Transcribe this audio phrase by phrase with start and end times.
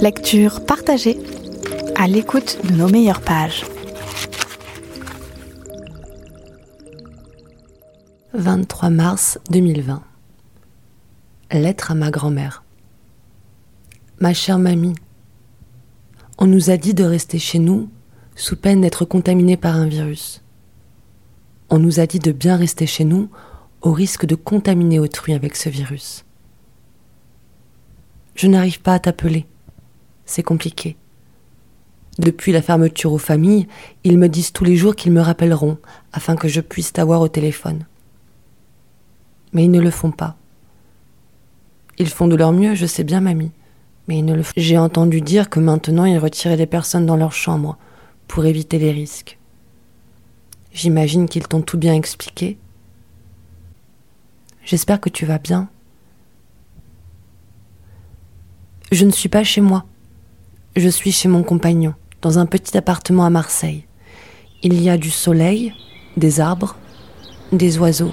[0.00, 1.18] Lecture partagée
[1.94, 3.66] à l'écoute de nos meilleures pages.
[8.32, 10.02] 23 mars 2020.
[11.52, 12.64] Lettre à ma grand-mère.
[14.20, 14.94] Ma chère mamie,
[16.38, 17.90] on nous a dit de rester chez nous
[18.36, 20.42] sous peine d'être contaminé par un virus.
[21.68, 23.28] On nous a dit de bien rester chez nous
[23.82, 26.24] au risque de contaminer autrui avec ce virus.
[28.34, 29.46] Je n'arrive pas à t'appeler.
[30.30, 30.96] C'est compliqué.
[32.20, 33.66] Depuis la fermeture aux familles,
[34.04, 35.76] ils me disent tous les jours qu'ils me rappelleront
[36.12, 37.84] afin que je puisse t'avoir au téléphone.
[39.52, 40.36] Mais ils ne le font pas.
[41.98, 43.50] Ils font de leur mieux, je sais bien, mamie.
[44.06, 44.52] Mais ils ne le font.
[44.56, 47.76] J'ai entendu dire que maintenant ils retiraient les personnes dans leur chambre
[48.28, 49.36] pour éviter les risques.
[50.72, 52.56] J'imagine qu'ils t'ont tout bien expliqué.
[54.64, 55.68] J'espère que tu vas bien.
[58.92, 59.86] Je ne suis pas chez moi.
[60.76, 63.86] Je suis chez mon compagnon, dans un petit appartement à Marseille.
[64.62, 65.74] Il y a du soleil,
[66.16, 66.76] des arbres,
[67.50, 68.12] des oiseaux.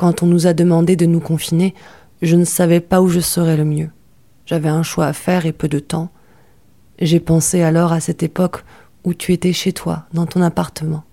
[0.00, 1.74] Quand on nous a demandé de nous confiner,
[2.22, 3.90] je ne savais pas où je serais le mieux.
[4.46, 6.08] J'avais un choix à faire et peu de temps.
[6.98, 8.64] J'ai pensé alors à cette époque
[9.04, 11.04] où tu étais chez toi, dans ton appartement.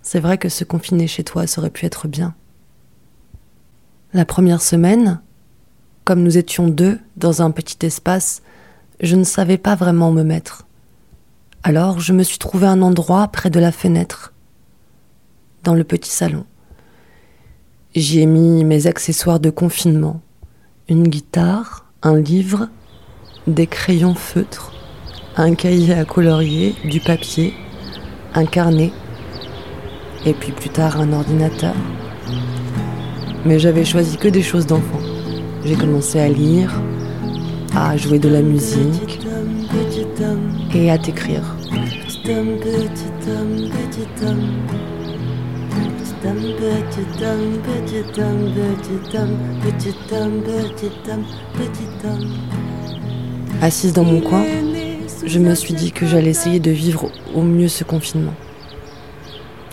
[0.00, 2.36] C'est vrai que se confiner chez toi, aurait pu être bien.
[4.12, 5.20] La première semaine,
[6.04, 8.42] comme nous étions deux dans un petit espace,
[9.00, 10.68] je ne savais pas vraiment où me mettre.
[11.64, 14.34] Alors je me suis trouvé un endroit près de la fenêtre,
[15.64, 16.46] dans le petit salon.
[17.98, 20.20] J'y ai mis mes accessoires de confinement.
[20.88, 22.68] Une guitare, un livre,
[23.48, 24.72] des crayons feutres,
[25.36, 27.54] un cahier à colorier, du papier,
[28.34, 28.92] un carnet,
[30.24, 31.74] et puis plus tard un ordinateur.
[33.44, 35.00] Mais j'avais choisi que des choses d'enfant.
[35.64, 36.70] J'ai commencé à lire,
[37.74, 39.26] à jouer de la musique
[40.72, 41.42] et à t'écrire.
[53.62, 54.44] Assise dans mon coin,
[55.24, 58.34] je me suis dit que j'allais essayer de vivre au mieux ce confinement.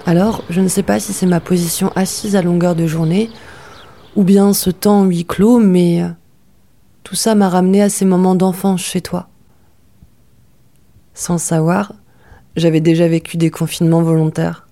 [0.05, 3.31] Alors, je ne sais pas si c'est ma position assise à longueur de journée,
[4.15, 6.09] ou bien ce temps huis clos, mais euh,
[7.03, 9.29] tout ça m'a ramené à ces moments d'enfance chez toi.
[11.15, 11.93] Sans savoir,
[12.55, 14.64] j'avais déjà vécu des confinements volontaires.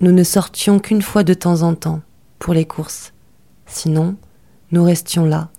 [0.00, 2.00] Nous ne sortions qu'une fois de temps en temps
[2.40, 3.12] pour les courses.
[3.66, 4.16] Sinon,
[4.72, 5.50] nous restions là,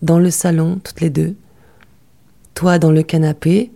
[0.00, 1.34] dans le salon, toutes les deux.
[2.54, 3.72] Toi dans le canapé,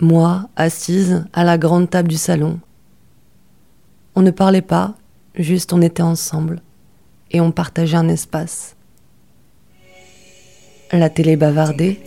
[0.00, 2.58] moi assise à la grande table du salon.
[4.16, 4.94] On ne parlait pas,
[5.36, 6.60] juste on était ensemble
[7.30, 8.74] et on partageait un espace.
[10.90, 12.00] La télé bavardait.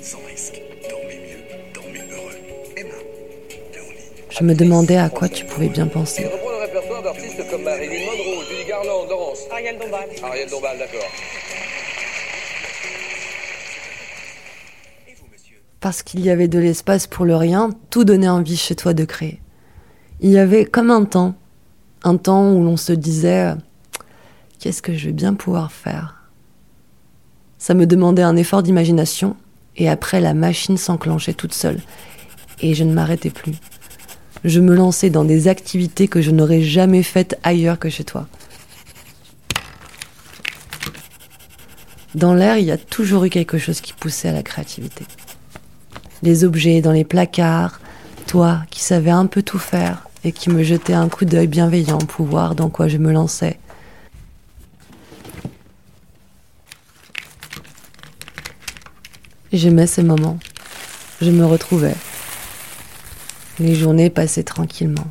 [4.29, 6.29] Je me demandais à quoi tu pouvais bien penser
[7.43, 9.39] comme Marilyn Monroe, Judy Garland, Laurence.
[9.51, 10.09] Ariel Dombal.
[10.23, 11.11] Ariel Dombal, d'accord.
[15.79, 19.05] Parce qu'il y avait de l'espace pour le rien, tout donnait envie chez toi de
[19.05, 19.41] créer.
[20.19, 21.35] Il y avait comme un temps,
[22.03, 23.53] un temps où l'on se disait
[24.59, 26.29] qu'est-ce que je vais bien pouvoir faire?
[27.57, 29.35] Ça me demandait un effort d'imagination,
[29.75, 31.81] et après la machine s'enclenchait toute seule,
[32.61, 33.53] et je ne m'arrêtais plus
[34.45, 38.27] je me lançais dans des activités que je n'aurais jamais faites ailleurs que chez toi.
[42.13, 45.03] Dans l'air, il y a toujours eu quelque chose qui poussait à la créativité.
[46.21, 47.81] Les objets dans les placards,
[48.27, 51.97] toi qui savais un peu tout faire et qui me jetais un coup d'œil bienveillant
[51.97, 53.59] pour voir dans quoi je me lançais.
[59.51, 60.37] J'aimais ces moments.
[61.21, 61.95] Je me retrouvais.
[63.59, 65.07] Les journées passaient tranquillement.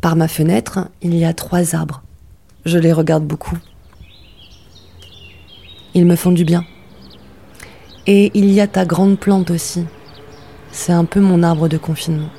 [0.00, 2.02] Par ma fenêtre, il y a trois arbres.
[2.64, 3.58] Je les regarde beaucoup.
[5.94, 6.64] Ils me font du bien.
[8.06, 9.84] Et il y a ta grande plante aussi.
[10.72, 12.30] C'est un peu mon arbre de confinement.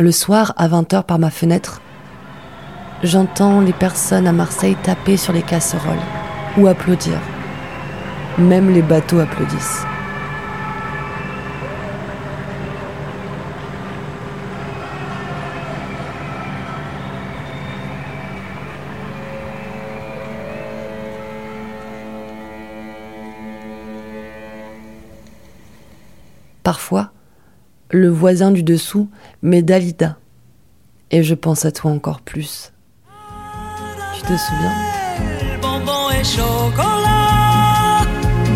[0.00, 1.82] Le soir, à 20h par ma fenêtre,
[3.02, 5.98] j'entends les personnes à Marseille taper sur les casseroles
[6.56, 7.18] ou applaudir.
[8.38, 9.84] Même les bateaux applaudissent.
[26.62, 27.10] Parfois,
[27.90, 29.08] le voisin du dessous
[29.42, 30.16] met Dalida.
[31.10, 32.72] Et je pense à toi encore plus.
[34.14, 34.74] Tu te souviens?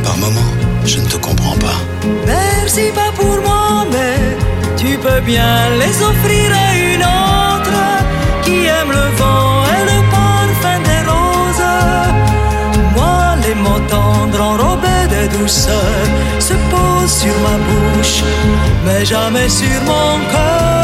[0.04, 0.50] Par moment,
[0.84, 1.80] je ne te comprends pas.
[2.26, 4.16] Merci pas pour moi, mais
[4.76, 7.78] tu peux bien les offrir à une autre
[8.44, 11.72] qui aime le vent et le parfum des roses.
[12.94, 16.08] Moi, les mots tendres enrobés de douceur
[17.06, 18.22] sur ma bouche,
[18.84, 20.83] mais jamais sur mon cœur.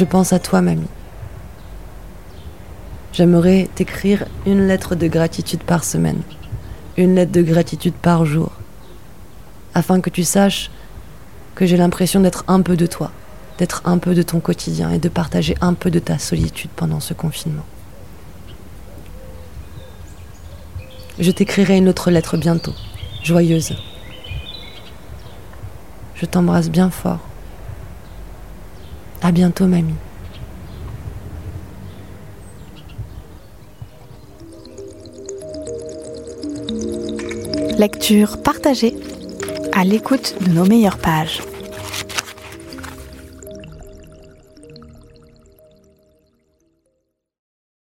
[0.00, 0.88] Je pense à toi, mamie.
[3.12, 6.22] J'aimerais t'écrire une lettre de gratitude par semaine,
[6.96, 8.50] une lettre de gratitude par jour,
[9.74, 10.70] afin que tu saches
[11.54, 13.10] que j'ai l'impression d'être un peu de toi,
[13.58, 17.00] d'être un peu de ton quotidien et de partager un peu de ta solitude pendant
[17.00, 17.66] ce confinement.
[21.18, 22.72] Je t'écrirai une autre lettre bientôt,
[23.22, 23.76] joyeuse.
[26.14, 27.20] Je t'embrasse bien fort.
[29.30, 29.94] À bientôt, mamie.
[37.78, 38.96] Lecture partagée
[39.72, 41.42] à l'écoute de nos meilleures pages.